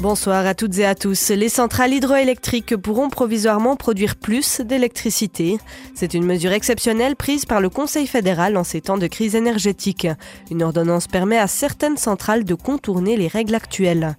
Bonsoir 0.00 0.46
à 0.46 0.54
toutes 0.54 0.78
et 0.78 0.86
à 0.86 0.94
tous. 0.94 1.28
Les 1.28 1.48
centrales 1.48 1.92
hydroélectriques 1.92 2.76
pourront 2.76 3.08
provisoirement 3.08 3.76
produire 3.76 4.16
plus 4.16 4.60
d'électricité. 4.60 5.58
C'est 5.94 6.14
une 6.14 6.24
mesure 6.24 6.50
exceptionnelle 6.52 7.14
prise 7.14 7.44
par 7.44 7.60
le 7.60 7.68
Conseil 7.68 8.06
fédéral 8.06 8.56
en 8.56 8.64
ces 8.64 8.80
temps 8.80 8.98
de 8.98 9.06
crise 9.06 9.36
énergétique. 9.36 10.08
Une 10.50 10.62
ordonnance 10.62 11.06
permet 11.06 11.38
à 11.38 11.46
certaines 11.46 11.98
centrales 11.98 12.44
de 12.44 12.54
contourner 12.54 13.16
les 13.16 13.28
règles 13.28 13.54
actuelles. 13.54 14.16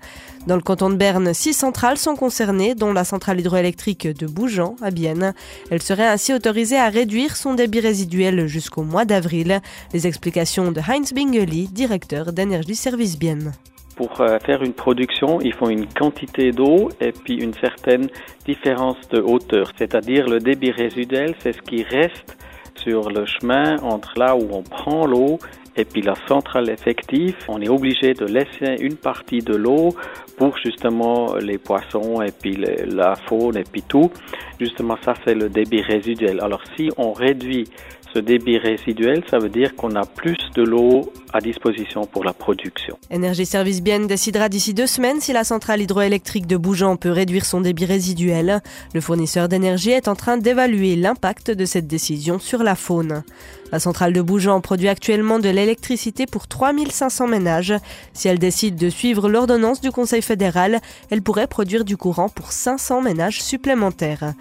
Dans 0.48 0.55
le 0.55 0.62
canton 0.62 0.90
de 0.90 0.96
Berne, 0.96 1.34
six 1.34 1.54
centrales 1.54 1.98
sont 1.98 2.16
concernées, 2.16 2.76
dont 2.76 2.94
la 2.94 3.04
centrale 3.04 3.40
hydroélectrique 3.40 4.08
de 4.08 4.28
Bougeant 4.28 4.76
à 4.82 4.92
Bienne. 4.92 5.34
Elle 5.70 5.82
serait 5.82 6.08
ainsi 6.08 6.34
autorisée 6.34 6.78
à 6.78 6.90
réduire 6.90 7.36
son 7.36 7.55
débit 7.55 7.82
résiduel 7.82 8.48
jusqu'au 8.48 8.84
mois 8.84 9.05
d'avril. 9.05 9.60
Les 9.92 10.08
explications 10.08 10.71
de 10.71 10.80
Heinz 10.80 11.14
Bingeli, 11.14 11.68
directeur 11.68 12.32
d'Énergie 12.32 12.76
Service 12.76 13.18
Bienne. 13.18 13.54
Pour 13.96 14.22
euh, 14.22 14.40
faire 14.40 14.64
une 14.64 14.74
production, 14.74 15.40
il 15.42 15.54
faut 15.54 15.70
une 15.70 15.88
quantité 15.88 16.52
d'eau 16.52 16.90
et 17.00 17.12
puis 17.12 17.36
une 17.36 17.54
certaine 17.54 18.08
différence 18.46 18.98
de 19.10 19.20
hauteur, 19.20 19.72
c'est-à-dire 19.78 20.28
le 20.28 20.40
débit 20.40 20.72
résiduel, 20.72 21.36
c'est 21.40 21.54
ce 21.54 21.62
qui 21.62 21.84
reste 21.84 22.38
sur 22.76 23.10
le 23.10 23.26
chemin 23.26 23.78
entre 23.84 24.18
là 24.18 24.36
où 24.36 24.48
on 24.52 24.64
prend 24.64 25.06
l'eau 25.06 25.38
et 25.76 25.86
puis 25.86 26.02
la 26.02 26.16
centrale 26.28 26.70
effective. 26.70 27.36
On 27.48 27.62
est 27.62 27.70
obligé 27.70 28.14
de 28.14 28.26
laisser 28.26 28.82
une 28.82 28.96
partie 28.96 29.40
de 29.40 29.56
l'eau 29.56 29.90
pour 30.38 30.58
justement 30.58 31.36
les 31.36 31.58
poissons 31.58 32.22
et 32.22 32.32
puis 32.32 32.58
la 32.88 33.16
faune 33.28 33.58
et 33.58 33.64
puis 33.64 33.84
tout. 33.84 34.12
Justement, 34.60 34.98
ça 35.04 35.14
c'est 35.26 35.36
le 35.36 35.50
débit 35.50 35.82
résiduel. 35.82 36.40
Alors 36.41 36.62
si 36.76 36.90
on 36.98 37.14
réduit 37.14 37.66
ce 38.13 38.20
débit 38.20 38.58
résiduel, 38.58 39.23
ça 39.30 39.40
veut 39.40 39.49
dire 39.49 39.76
qu'on 39.76 39.95
a 39.95 40.05
plus 40.05 40.38
de 40.55 40.62
l'eau 40.62 41.12
à 41.34 41.41
disposition 41.41 42.05
pour 42.05 42.23
la 42.23 42.34
production. 42.34 42.98
Énergie 43.09 43.45
Service 43.45 43.82
Bien 43.82 44.01
décidera 44.01 44.49
d'ici 44.49 44.74
deux 44.74 44.85
semaines 44.85 45.20
si 45.20 45.34
la 45.34 45.43
centrale 45.43 45.82
hydroélectrique 45.82 46.46
de 46.46 46.57
Bougeant 46.57 46.96
peut 46.96 47.10
réduire 47.10 47.46
son 47.46 47.62
débit 47.62 47.85
résiduel. 47.85 48.62
Le 48.93 49.01
fournisseur 49.01 49.48
d'énergie 49.48 49.91
est 49.91 50.07
en 50.07 50.15
train 50.15 50.38
d'évaluer 50.38 50.96
l'impact 50.96 51.49
de 51.49 51.65
cette 51.65 51.88
décision 51.88 52.38
sur 52.38 52.62
la 52.62 52.76
faune. 52.76 53.23
La 53.71 53.79
centrale 53.79 54.13
de 54.13 54.21
Bougeant 54.21 54.62
produit 54.62 54.90
actuellement 54.90 55.40
de 55.40 55.49
l'électricité 55.49 56.27
pour 56.27 56.48
3500 56.48 57.27
ménages. 57.27 57.73
Si 58.13 58.27
elle 58.27 58.38
décide 58.38 58.76
de 58.76 58.90
suivre 58.90 59.27
l'ordonnance 59.27 59.82
du 59.82 59.91
Conseil 59.91 60.21
fédéral, 60.21 60.79
elle 61.10 61.23
pourrait 61.23 61.48
produire 61.48 61.84
du 61.84 61.98
courant 61.98 62.29
pour 62.29 62.51
500 62.51 63.01
ménages 63.01 63.41
supplémentaires. 63.41 64.34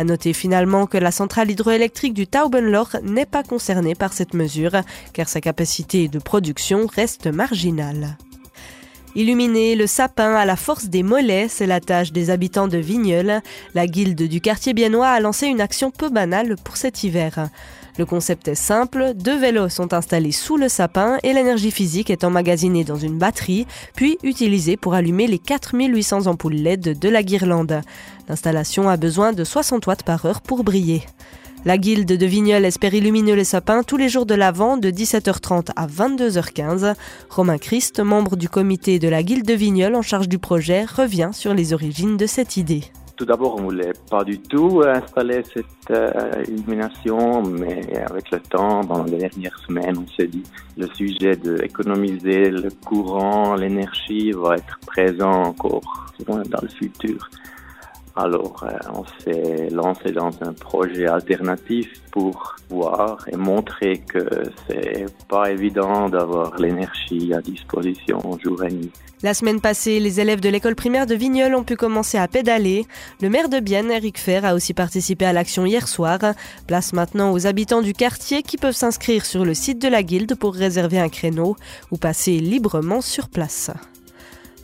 À 0.00 0.04
noter 0.04 0.32
finalement 0.32 0.86
que 0.86 0.96
la 0.96 1.10
centrale 1.10 1.50
hydroélectrique 1.50 2.14
du 2.14 2.26
Taubenloch 2.26 2.94
n'est 3.02 3.26
pas 3.26 3.42
concernée 3.42 3.94
par 3.94 4.14
cette 4.14 4.32
mesure, 4.32 4.80
car 5.12 5.28
sa 5.28 5.42
capacité 5.42 6.08
de 6.08 6.18
production 6.18 6.86
reste 6.86 7.26
marginale. 7.26 8.16
Illuminer 9.16 9.74
le 9.74 9.88
sapin 9.88 10.34
à 10.36 10.44
la 10.44 10.54
force 10.54 10.86
des 10.86 11.02
mollets, 11.02 11.48
c'est 11.48 11.66
la 11.66 11.80
tâche 11.80 12.12
des 12.12 12.30
habitants 12.30 12.68
de 12.68 12.78
Vigneul. 12.78 13.40
La 13.74 13.88
guilde 13.88 14.22
du 14.22 14.40
quartier 14.40 14.72
biennois 14.72 15.08
a 15.08 15.18
lancé 15.18 15.48
une 15.48 15.60
action 15.60 15.90
peu 15.90 16.10
banale 16.10 16.54
pour 16.62 16.76
cet 16.76 17.02
hiver. 17.02 17.48
Le 17.98 18.06
concept 18.06 18.46
est 18.46 18.54
simple, 18.54 19.14
deux 19.16 19.36
vélos 19.36 19.68
sont 19.68 19.94
installés 19.94 20.30
sous 20.30 20.56
le 20.56 20.68
sapin 20.68 21.18
et 21.24 21.32
l'énergie 21.32 21.72
physique 21.72 22.08
est 22.08 22.22
emmagasinée 22.22 22.84
dans 22.84 22.96
une 22.96 23.18
batterie, 23.18 23.66
puis 23.96 24.16
utilisée 24.22 24.76
pour 24.76 24.94
allumer 24.94 25.26
les 25.26 25.40
4800 25.40 26.28
ampoules 26.28 26.54
LED 26.54 26.96
de 26.96 27.08
la 27.08 27.24
guirlande. 27.24 27.80
L'installation 28.28 28.88
a 28.88 28.96
besoin 28.96 29.32
de 29.32 29.42
60 29.42 29.88
watts 29.88 30.04
par 30.04 30.24
heure 30.24 30.40
pour 30.40 30.62
briller. 30.62 31.02
La 31.66 31.76
guilde 31.76 32.16
de 32.16 32.26
Vigneul 32.26 32.64
espère 32.64 32.94
illuminer 32.94 33.36
les 33.36 33.44
sapins 33.44 33.82
tous 33.82 33.98
les 33.98 34.08
jours 34.08 34.24
de 34.24 34.34
l'Avent 34.34 34.78
de 34.78 34.90
17h30 34.90 35.72
à 35.76 35.86
22h15. 35.86 36.94
Romain 37.28 37.58
Christ, 37.58 38.00
membre 38.00 38.36
du 38.36 38.48
comité 38.48 38.98
de 38.98 39.08
la 39.08 39.22
guilde 39.22 39.46
de 39.46 39.52
Vigneul 39.52 39.94
en 39.94 40.00
charge 40.00 40.26
du 40.26 40.38
projet, 40.38 40.86
revient 40.86 41.28
sur 41.34 41.52
les 41.52 41.74
origines 41.74 42.16
de 42.16 42.24
cette 42.24 42.56
idée. 42.56 42.84
Tout 43.14 43.26
d'abord, 43.26 43.56
on 43.58 43.64
voulait 43.64 43.92
pas 44.10 44.24
du 44.24 44.38
tout 44.38 44.80
installer 44.86 45.42
cette 45.52 45.90
euh, 45.90 46.42
illumination, 46.48 47.42
mais 47.42 47.82
avec 48.08 48.30
le 48.30 48.40
temps, 48.40 48.80
dans 48.80 49.04
les 49.04 49.18
dernières 49.18 49.58
semaines, 49.66 49.98
on 49.98 50.10
s'est 50.16 50.28
dit 50.28 50.44
le 50.78 50.86
sujet 50.94 51.36
d'économiser 51.36 52.48
le 52.48 52.70
courant, 52.86 53.54
l'énergie 53.54 54.32
va 54.32 54.56
être 54.56 54.78
présent 54.86 55.42
encore 55.42 56.06
dans 56.26 56.62
le 56.62 56.68
futur. 56.68 57.28
Alors, 58.16 58.64
euh, 58.64 58.76
on 58.92 59.04
s'est 59.22 59.68
lancé 59.70 60.12
dans 60.12 60.30
un 60.42 60.52
projet 60.52 61.06
alternatif 61.06 61.88
pour 62.10 62.56
voir 62.68 63.24
et 63.32 63.36
montrer 63.36 63.98
que 63.98 64.28
c'est 64.66 65.06
pas 65.28 65.50
évident 65.50 66.08
d'avoir 66.08 66.56
l'énergie 66.56 67.32
à 67.32 67.40
disposition 67.40 68.20
jour 68.42 68.64
et 68.64 68.72
nuit. 68.72 68.90
La 69.22 69.34
semaine 69.34 69.60
passée, 69.60 70.00
les 70.00 70.18
élèves 70.18 70.40
de 70.40 70.48
l'école 70.48 70.74
primaire 70.74 71.06
de 71.06 71.14
Vigneul 71.14 71.54
ont 71.54 71.62
pu 71.62 71.76
commencer 71.76 72.16
à 72.16 72.26
pédaler. 72.26 72.86
Le 73.20 73.28
maire 73.28 73.50
de 73.50 73.60
Bienne, 73.60 73.90
Eric 73.90 74.18
Fer, 74.18 74.46
a 74.46 74.54
aussi 74.54 74.72
participé 74.72 75.26
à 75.26 75.34
l'action 75.34 75.66
hier 75.66 75.88
soir. 75.88 76.18
Place 76.66 76.94
maintenant 76.94 77.30
aux 77.30 77.46
habitants 77.46 77.82
du 77.82 77.92
quartier 77.92 78.42
qui 78.42 78.56
peuvent 78.56 78.74
s'inscrire 78.74 79.26
sur 79.26 79.44
le 79.44 79.52
site 79.52 79.80
de 79.80 79.88
la 79.88 80.02
guilde 80.02 80.36
pour 80.36 80.54
réserver 80.54 80.98
un 80.98 81.10
créneau 81.10 81.56
ou 81.90 81.98
passer 81.98 82.38
librement 82.38 83.02
sur 83.02 83.28
place. 83.28 83.70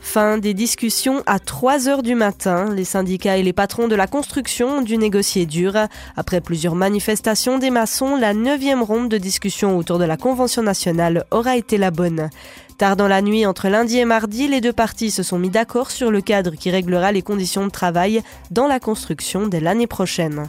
Fin 0.09 0.37
des 0.37 0.53
discussions 0.53 1.21
à 1.25 1.37
3 1.37 1.89
heures 1.89 2.01
du 2.01 2.15
matin. 2.15 2.73
Les 2.73 2.85
syndicats 2.85 3.35
et 3.35 3.43
les 3.43 3.51
patrons 3.51 3.89
de 3.89 3.95
la 3.95 4.07
construction 4.07 4.77
ont 4.77 4.81
dû 4.81 4.97
négocier 4.97 5.45
dur. 5.45 5.73
Après 6.15 6.39
plusieurs 6.39 6.75
manifestations 6.75 7.57
des 7.57 7.71
maçons, 7.71 8.15
la 8.15 8.33
neuvième 8.33 8.83
ronde 8.83 9.09
de 9.09 9.17
discussion 9.17 9.77
autour 9.77 9.99
de 9.99 10.05
la 10.05 10.15
Convention 10.15 10.63
nationale 10.63 11.25
aura 11.29 11.57
été 11.57 11.77
la 11.77 11.91
bonne. 11.91 12.29
Tard 12.77 12.95
dans 12.95 13.09
la 13.09 13.21
nuit, 13.21 13.45
entre 13.45 13.67
lundi 13.67 13.97
et 13.97 14.05
mardi, 14.05 14.47
les 14.47 14.61
deux 14.61 14.71
parties 14.71 15.11
se 15.11 15.23
sont 15.23 15.39
mis 15.39 15.49
d'accord 15.49 15.91
sur 15.91 16.09
le 16.09 16.21
cadre 16.21 16.55
qui 16.55 16.71
réglera 16.71 17.11
les 17.11 17.21
conditions 17.21 17.65
de 17.65 17.71
travail 17.71 18.21
dans 18.49 18.65
la 18.65 18.79
construction 18.79 19.45
dès 19.45 19.59
l'année 19.59 19.87
prochaine. 19.87 20.47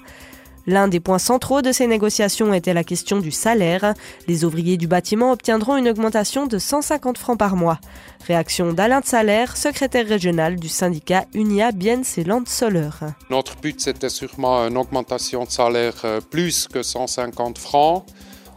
L'un 0.69 0.87
des 0.87 1.01
points 1.01 1.19
centraux 1.19 1.63
de 1.63 1.73
ces 1.73 1.87
négociations 1.87 2.53
était 2.53 2.75
la 2.75 2.85
question 2.85 3.21
du 3.21 3.31
salaire. 3.31 3.95
Les 4.27 4.45
ouvriers 4.45 4.77
du 4.77 4.87
bâtiment 4.87 5.33
obtiendront 5.33 5.79
une 5.79 5.89
augmentation 5.89 6.47
de 6.47 6.59
150 6.59 7.17
francs 7.17 7.39
par 7.39 7.57
mois. 7.57 7.79
Réaction 8.27 8.75
d'Alain 8.75 9.01
de 9.01 9.07
Salaire, 9.07 9.57
secrétaire 9.57 10.07
régional 10.07 10.57
du 10.57 10.69
syndicat 10.69 11.25
Unia 11.33 11.73
Bienne 11.73 12.03
et 12.03 12.25
Soler. 12.45 12.91
Notre 13.31 13.57
but, 13.57 13.81
c'était 13.81 14.11
sûrement 14.11 14.59
une 14.69 14.77
augmentation 14.77 15.45
de 15.45 15.51
salaire 15.51 15.95
euh, 16.05 16.21
plus 16.21 16.69
que 16.69 16.83
150 16.83 17.57
francs. 17.57 18.05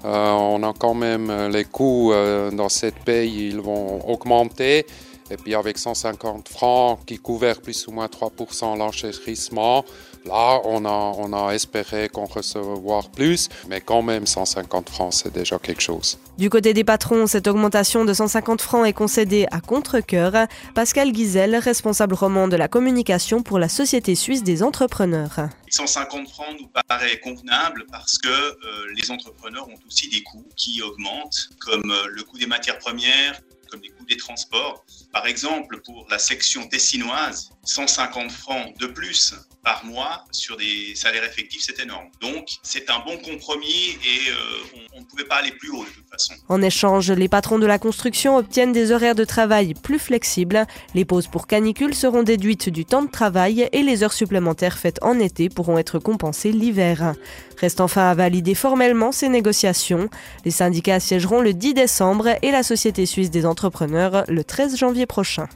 Euh, 0.03 0.31
on 0.31 0.63
a 0.63 0.73
quand 0.77 0.95
même 0.95 1.29
euh, 1.29 1.47
les 1.47 1.63
coûts 1.63 2.11
dans 2.51 2.67
cette 2.67 2.99
pays, 3.05 3.47
ils 3.51 3.61
vont 3.61 4.05
augmenter. 4.09 4.85
Et 5.31 5.37
puis 5.37 5.55
avec 5.55 5.77
150 5.77 6.49
francs 6.49 6.99
qui 7.05 7.17
couvrent 7.17 7.61
plus 7.61 7.87
ou 7.87 7.91
moins 7.91 8.07
3% 8.07 8.77
l'enchérissement, 8.77 9.85
là 10.25 10.59
on 10.65 10.83
a, 10.83 11.13
on 11.17 11.31
a 11.31 11.53
espéré 11.53 12.09
qu'on 12.09 12.25
recevoir 12.25 13.09
plus, 13.09 13.47
mais 13.69 13.79
quand 13.79 14.01
même 14.01 14.27
150 14.27 14.89
francs 14.89 15.13
c'est 15.13 15.33
déjà 15.33 15.57
quelque 15.57 15.81
chose. 15.81 16.19
Du 16.37 16.49
côté 16.49 16.73
des 16.73 16.83
patrons, 16.83 17.27
cette 17.27 17.47
augmentation 17.47 18.03
de 18.03 18.13
150 18.13 18.61
francs 18.61 18.85
est 18.85 18.93
concédée 18.93 19.47
à 19.51 19.61
contre-coeur. 19.61 20.47
Pascal 20.75 21.13
Guizel, 21.13 21.55
responsable 21.55 22.15
roman 22.15 22.49
de 22.49 22.57
la 22.57 22.67
communication 22.67 23.41
pour 23.41 23.57
la 23.57 23.69
Société 23.69 24.15
suisse 24.15 24.43
des 24.43 24.63
entrepreneurs. 24.63 25.47
150 25.69 26.27
francs 26.27 26.57
nous 26.59 26.67
paraît 26.87 27.19
convenable 27.19 27.85
parce 27.89 28.17
que 28.17 28.27
euh, 28.27 28.55
les 28.97 29.09
entrepreneurs 29.11 29.67
ont 29.69 29.79
aussi 29.87 30.09
des 30.09 30.23
coûts 30.23 30.45
qui 30.57 30.81
augmentent, 30.81 31.49
comme 31.59 31.89
euh, 31.89 32.07
le 32.09 32.23
coût 32.23 32.37
des 32.37 32.47
matières 32.47 32.79
premières, 32.79 33.39
comme 33.71 33.81
les 33.81 33.89
coûts 33.89 34.00
des 34.07 34.17
transports. 34.17 34.85
Par 35.13 35.27
exemple, 35.27 35.81
pour 35.83 36.07
la 36.09 36.19
section 36.19 36.67
tessinoise, 36.67 37.51
150 37.63 38.31
francs 38.31 38.77
de 38.79 38.87
plus 38.87 39.33
par 39.63 39.85
mois 39.85 40.25
sur 40.31 40.57
des 40.57 40.95
salaires 40.95 41.23
effectifs, 41.23 41.61
c'est 41.63 41.79
énorme. 41.79 42.07
Donc, 42.19 42.47
c'est 42.63 42.89
un 42.89 42.99
bon 42.99 43.17
compromis 43.17 43.97
et 44.03 44.29
euh, 44.31 44.79
on 44.95 45.01
ne 45.01 45.05
pouvait 45.05 45.25
pas 45.25 45.35
aller 45.35 45.51
plus 45.51 45.69
haut 45.69 45.83
de 45.83 45.89
toute 45.89 46.09
façon. 46.09 46.33
En 46.49 46.61
échange, 46.61 47.11
les 47.11 47.27
patrons 47.27 47.59
de 47.59 47.67
la 47.67 47.77
construction 47.77 48.37
obtiennent 48.37 48.71
des 48.71 48.91
horaires 48.91 49.15
de 49.15 49.23
travail 49.23 49.75
plus 49.75 49.99
flexibles. 49.99 50.65
Les 50.95 51.05
pauses 51.05 51.27
pour 51.27 51.45
canicule 51.45 51.93
seront 51.93 52.23
déduites 52.23 52.69
du 52.69 52.85
temps 52.85 53.03
de 53.03 53.11
travail 53.11 53.69
et 53.71 53.83
les 53.83 54.03
heures 54.03 54.13
supplémentaires 54.13 54.77
faites 54.79 54.97
en 55.03 55.19
été 55.19 55.49
pourront 55.49 55.77
être 55.77 55.99
compensées 55.99 56.51
l'hiver. 56.51 57.13
Reste 57.61 57.79
enfin 57.79 58.09
à 58.09 58.15
valider 58.15 58.55
formellement 58.55 59.11
ces 59.11 59.29
négociations. 59.29 60.09
Les 60.45 60.51
syndicats 60.51 60.99
siégeront 60.99 61.41
le 61.41 61.53
10 61.53 61.75
décembre 61.75 62.29
et 62.41 62.49
la 62.49 62.63
Société 62.63 63.05
suisse 63.05 63.29
des 63.29 63.45
entrepreneurs 63.45 64.00
le 64.27 64.43
13 64.43 64.77
janvier 64.77 65.05
prochain. 65.05 65.47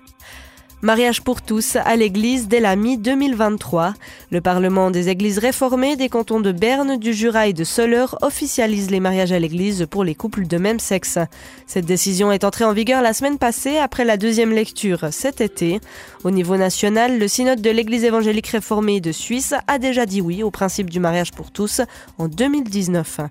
Mariage 0.82 1.22
pour 1.22 1.42
tous 1.42 1.78
à 1.78 1.96
l'église 1.96 2.48
dès 2.48 2.60
la 2.60 2.76
mi-2023. 2.76 3.94
Le 4.30 4.40
Parlement 4.42 4.92
des 4.92 5.10
églises 5.10 5.40
réformées 5.40 5.96
des 5.96 6.10
cantons 6.10 6.42
de 6.42 6.52
Berne, 6.52 6.98
du 6.98 7.12
Jura 7.12 7.48
et 7.48 7.54
de 7.54 7.64
Soleure 7.64 8.20
officialise 8.22 8.92
les 8.92 9.00
mariages 9.00 9.32
à 9.32 9.40
l'église 9.40 9.88
pour 9.90 10.04
les 10.04 10.14
couples 10.14 10.46
de 10.46 10.58
même 10.58 10.80
sexe. 10.80 11.18
Cette 11.66 11.86
décision 11.86 12.32
est 12.32 12.44
entrée 12.44 12.66
en 12.66 12.74
vigueur 12.74 13.02
la 13.02 13.14
semaine 13.14 13.40
passée 13.40 13.78
après 13.78 14.06
la 14.06 14.18
deuxième 14.18 14.52
lecture 14.52 15.08
cet 15.10 15.42
été. 15.42 15.80
Au 16.24 16.30
niveau 16.30 16.56
national, 16.56 17.18
le 17.18 17.28
synode 17.28 17.62
de 17.62 17.72
l'église 17.72 18.04
évangélique 18.04 18.48
réformée 18.48 19.02
de 19.02 19.12
Suisse 19.12 19.56
a 19.66 19.80
déjà 19.80 20.06
dit 20.06 20.22
oui 20.22 20.44
au 20.44 20.52
principe 20.52 20.92
du 20.92 21.00
mariage 21.00 21.32
pour 21.32 21.50
tous 21.52 21.82
en 22.20 22.28
2019. 22.28 23.22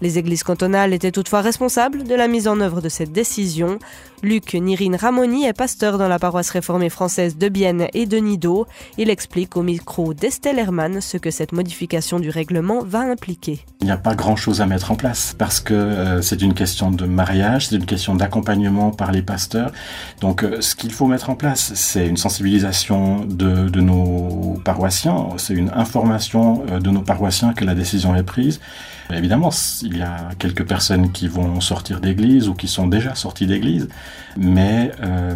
Les 0.00 0.18
églises 0.18 0.44
cantonales 0.44 0.92
étaient 0.92 1.10
toutefois 1.10 1.40
responsables 1.40 2.04
de 2.04 2.14
la 2.14 2.28
mise 2.28 2.46
en 2.46 2.60
œuvre 2.60 2.80
de 2.80 2.88
cette 2.88 3.10
décision. 3.10 3.78
Luc 4.22 4.54
Nirine 4.54 4.96
Ramoni 4.96 5.44
est 5.44 5.52
pasteur 5.52 5.98
dans 5.98 6.08
la 6.08 6.18
paroisse 6.18 6.50
réformée 6.50 6.88
française 6.88 7.36
de 7.36 7.48
Bienne 7.48 7.86
et 7.94 8.06
de 8.06 8.16
Nido. 8.18 8.66
Il 8.96 9.10
explique 9.10 9.56
au 9.56 9.62
micro 9.62 10.14
d'Estelle 10.14 10.58
Hermann 10.58 11.00
ce 11.00 11.16
que 11.16 11.30
cette 11.30 11.52
modification 11.52 12.20
du 12.20 12.30
règlement 12.30 12.82
va 12.84 13.00
impliquer. 13.00 13.64
Il 13.80 13.86
n'y 13.86 13.92
a 13.92 13.96
pas 13.96 14.14
grand-chose 14.14 14.60
à 14.60 14.66
mettre 14.66 14.90
en 14.90 14.96
place 14.96 15.34
parce 15.36 15.60
que 15.60 15.74
euh, 15.74 16.22
c'est 16.22 16.42
une 16.42 16.54
question 16.54 16.90
de 16.90 17.06
mariage, 17.06 17.68
c'est 17.68 17.76
une 17.76 17.86
question 17.86 18.14
d'accompagnement 18.14 18.90
par 18.90 19.12
les 19.12 19.22
pasteurs. 19.22 19.72
Donc 20.20 20.42
euh, 20.42 20.60
ce 20.60 20.74
qu'il 20.74 20.92
faut 20.92 21.06
mettre 21.06 21.30
en 21.30 21.34
place, 21.34 21.72
c'est 21.74 22.06
une 22.06 22.16
sensibilisation 22.16 23.24
de, 23.24 23.68
de 23.68 23.80
nos 23.80 24.60
paroissiens, 24.64 25.28
c'est 25.36 25.54
une 25.54 25.70
information 25.70 26.64
euh, 26.70 26.80
de 26.80 26.90
nos 26.90 27.02
paroissiens 27.02 27.52
que 27.52 27.64
la 27.64 27.74
décision 27.74 28.14
est 28.16 28.24
prise. 28.24 28.60
Évidemment, 29.12 29.50
il 29.82 29.96
y 29.96 30.02
a 30.02 30.30
quelques 30.38 30.66
personnes 30.66 31.12
qui 31.12 31.28
vont 31.28 31.60
sortir 31.60 32.00
d'église 32.00 32.48
ou 32.48 32.54
qui 32.54 32.68
sont 32.68 32.86
déjà 32.86 33.14
sorties 33.14 33.46
d'église, 33.46 33.88
mais 34.36 34.92
euh, 35.02 35.34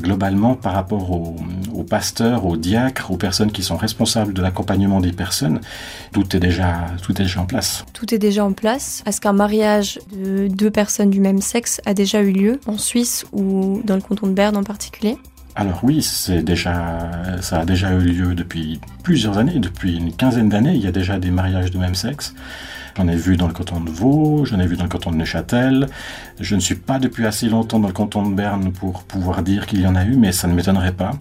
globalement, 0.00 0.54
par 0.54 0.72
rapport 0.72 1.10
aux, 1.12 1.36
aux, 1.72 1.84
pasteurs, 1.84 2.46
aux 2.46 2.56
diacres, 2.56 3.10
aux 3.10 3.16
personnes 3.16 3.52
qui 3.52 3.62
sont 3.62 3.76
responsables 3.76 4.32
de 4.32 4.42
l'accompagnement 4.42 5.00
des 5.00 5.12
personnes, 5.12 5.60
tout 6.12 6.36
est 6.36 6.40
déjà 6.40 6.86
tout 7.02 7.12
est 7.12 7.24
déjà 7.24 7.40
en 7.40 7.46
place. 7.46 7.84
Tout 7.92 8.12
est 8.12 8.18
déjà 8.18 8.44
en 8.44 8.52
place. 8.52 9.02
Est-ce 9.06 9.20
qu'un 9.20 9.32
mariage 9.32 10.00
de 10.12 10.48
deux 10.48 10.70
personnes 10.70 11.10
du 11.10 11.20
même 11.20 11.40
sexe 11.40 11.80
a 11.86 11.94
déjà 11.94 12.20
eu 12.22 12.32
lieu 12.32 12.60
en 12.66 12.76
Suisse 12.76 13.24
ou 13.32 13.82
dans 13.84 13.94
le 13.94 14.02
canton 14.02 14.26
de 14.26 14.32
Berne 14.32 14.56
en 14.56 14.64
particulier? 14.64 15.16
Alors 15.56 15.80
oui, 15.82 16.02
c'est 16.02 16.42
déjà, 16.42 17.10
ça 17.40 17.60
a 17.60 17.64
déjà 17.64 17.92
eu 17.92 18.00
lieu 18.00 18.34
depuis 18.34 18.80
plusieurs 19.02 19.38
années, 19.38 19.58
depuis 19.58 19.96
une 19.96 20.12
quinzaine 20.12 20.48
d'années. 20.48 20.74
Il 20.74 20.80
y 20.80 20.86
a 20.86 20.92
déjà 20.92 21.18
des 21.18 21.30
mariages 21.30 21.70
de 21.70 21.78
même 21.78 21.94
sexe. 21.94 22.34
J'en 22.96 23.08
ai 23.08 23.16
vu 23.16 23.36
dans 23.36 23.46
le 23.46 23.52
canton 23.52 23.80
de 23.80 23.90
Vaud, 23.90 24.44
j'en 24.44 24.60
ai 24.60 24.66
vu 24.66 24.76
dans 24.76 24.84
le 24.84 24.88
canton 24.88 25.10
de 25.10 25.16
Neuchâtel. 25.16 25.88
Je 26.38 26.54
ne 26.54 26.60
suis 26.60 26.74
pas 26.74 26.98
depuis 26.98 27.26
assez 27.26 27.48
longtemps 27.48 27.78
dans 27.78 27.88
le 27.88 27.94
canton 27.94 28.28
de 28.28 28.34
Berne 28.34 28.72
pour 28.72 29.02
pouvoir 29.04 29.42
dire 29.42 29.66
qu'il 29.66 29.80
y 29.80 29.86
en 29.86 29.94
a 29.94 30.04
eu, 30.04 30.16
mais 30.16 30.32
ça 30.32 30.48
ne 30.48 30.54
m'étonnerait 30.54 30.92
pas. 30.92 31.12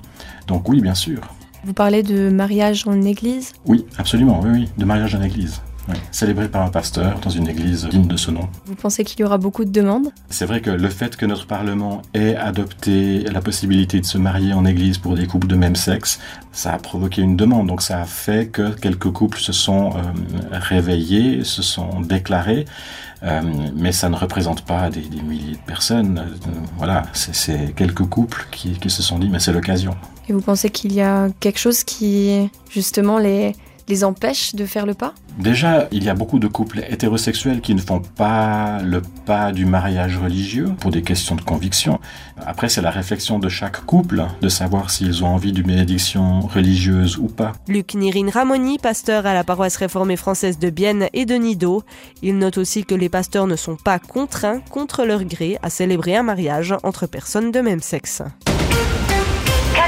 Donc 0.47 0.67
oui, 0.69 0.81
bien 0.81 0.95
sûr. 0.95 1.21
Vous 1.63 1.73
parlez 1.73 2.03
de 2.03 2.29
mariage 2.29 2.87
en 2.87 3.01
église? 3.01 3.51
Oui, 3.65 3.85
absolument, 3.97 4.39
oui, 4.43 4.49
oui, 4.51 4.69
de 4.77 4.85
mariage 4.85 5.15
en 5.15 5.21
église. 5.21 5.61
Oui, 5.89 5.95
célébré 6.11 6.47
par 6.47 6.61
un 6.61 6.69
pasteur 6.69 7.19
dans 7.19 7.29
une 7.31 7.47
église 7.47 7.87
digne 7.87 8.07
de 8.07 8.17
ce 8.17 8.29
nom. 8.29 8.47
Vous 8.65 8.75
pensez 8.75 9.03
qu'il 9.03 9.19
y 9.21 9.23
aura 9.23 9.39
beaucoup 9.39 9.65
de 9.65 9.71
demandes? 9.71 10.09
C'est 10.29 10.45
vrai 10.45 10.61
que 10.61 10.69
le 10.69 10.89
fait 10.89 11.17
que 11.17 11.25
notre 11.25 11.47
Parlement 11.47 12.03
ait 12.13 12.35
adopté 12.35 13.21
la 13.23 13.41
possibilité 13.41 13.99
de 13.99 14.05
se 14.05 14.19
marier 14.19 14.53
en 14.53 14.65
église 14.65 14.99
pour 14.99 15.15
des 15.15 15.25
couples 15.25 15.47
de 15.47 15.55
même 15.55 15.75
sexe, 15.75 16.19
ça 16.51 16.73
a 16.73 16.77
provoqué 16.77 17.21
une 17.21 17.35
demande. 17.35 17.67
Donc 17.67 17.81
ça 17.81 18.01
a 18.01 18.05
fait 18.05 18.47
que 18.47 18.69
quelques 18.69 19.11
couples 19.11 19.39
se 19.39 19.51
sont 19.51 19.91
euh, 19.95 20.01
réveillés, 20.51 21.43
se 21.43 21.63
sont 21.63 22.01
déclarés. 22.01 22.65
Euh, 23.23 23.41
mais 23.75 23.91
ça 23.91 24.07
ne 24.09 24.15
représente 24.15 24.61
pas 24.61 24.89
des, 24.89 25.01
des 25.01 25.21
milliers 25.21 25.53
de 25.53 25.65
personnes. 25.65 26.19
Euh, 26.19 26.49
voilà, 26.77 27.03
c'est 27.13 27.75
quelques 27.75 28.05
couples 28.05 28.47
qui, 28.51 28.73
qui 28.73 28.89
se 28.89 29.01
sont 29.01 29.19
dit, 29.19 29.27
mais 29.27 29.39
c'est 29.39 29.51
l'occasion. 29.51 29.95
Et 30.29 30.33
vous 30.33 30.41
pensez 30.41 30.69
qu'il 30.69 30.93
y 30.93 31.01
a 31.01 31.27
quelque 31.39 31.59
chose 31.59 31.83
qui, 31.83 32.49
justement, 32.69 33.17
les, 33.17 33.55
les 33.89 34.03
empêche 34.03 34.55
de 34.55 34.65
faire 34.65 34.85
le 34.85 34.93
pas? 34.93 35.13
Déjà, 35.37 35.87
il 35.91 36.03
y 36.03 36.09
a 36.09 36.13
beaucoup 36.13 36.39
de 36.39 36.47
couples 36.47 36.83
hétérosexuels 36.89 37.61
qui 37.61 37.73
ne 37.73 37.81
font 37.81 38.01
pas 38.01 38.81
le 38.83 39.01
pas 39.25 39.51
du 39.51 39.65
mariage 39.65 40.17
religieux 40.17 40.69
pour 40.79 40.91
des 40.91 41.01
questions 41.01 41.35
de 41.35 41.41
conviction. 41.41 41.99
Après, 42.45 42.69
c'est 42.69 42.81
la 42.81 42.91
réflexion 42.91 43.39
de 43.39 43.49
chaque 43.49 43.85
couple 43.85 44.25
de 44.41 44.49
savoir 44.49 44.89
s'ils 44.89 45.23
ont 45.23 45.27
envie 45.27 45.51
d'une 45.51 45.67
bénédiction 45.67 46.41
religieuse 46.41 47.17
ou 47.17 47.27
pas. 47.27 47.53
Luc 47.67 47.95
Nirine 47.95 48.29
Ramoni, 48.29 48.77
pasteur 48.77 49.25
à 49.25 49.33
la 49.33 49.43
paroisse 49.43 49.77
réformée 49.77 50.17
française 50.17 50.59
de 50.59 50.69
Bienne 50.69 51.07
et 51.13 51.25
de 51.25 51.35
Nido, 51.35 51.83
il 52.21 52.37
note 52.37 52.57
aussi 52.57 52.85
que 52.85 52.95
les 52.95 53.09
pasteurs 53.09 53.47
ne 53.47 53.55
sont 53.55 53.75
pas 53.75 53.99
contraints 53.99 54.59
contre 54.69 55.03
leur 55.05 55.23
gré 55.23 55.57
à 55.63 55.69
célébrer 55.69 56.15
un 56.15 56.23
mariage 56.23 56.75
entre 56.83 57.07
personnes 57.07 57.51
de 57.51 57.59
même 57.59 57.81
sexe. 57.81 58.21